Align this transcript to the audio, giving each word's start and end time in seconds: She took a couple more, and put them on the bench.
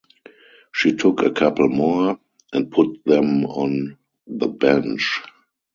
She 0.73 0.95
took 0.95 1.21
a 1.21 1.29
couple 1.29 1.69
more, 1.69 2.19
and 2.53 2.71
put 2.71 3.03
them 3.05 3.45
on 3.45 3.99
the 4.25 4.47
bench. 4.47 5.21